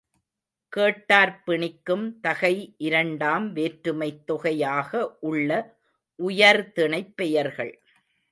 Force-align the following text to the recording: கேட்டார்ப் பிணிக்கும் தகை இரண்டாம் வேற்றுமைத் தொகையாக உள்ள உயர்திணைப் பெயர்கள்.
கேட்டார்ப் 0.69 1.45
பிணிக்கும் 1.45 2.19
தகை 2.19 2.75
இரண்டாம் 2.77 3.55
வேற்றுமைத் 3.55 4.23
தொகையாக 4.25 5.17
உள்ள 5.19 5.51
உயர்திணைப் 6.19 7.13
பெயர்கள். 7.15 7.73